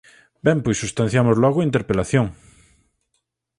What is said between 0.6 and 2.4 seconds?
pois substanciamos logo a interpelación.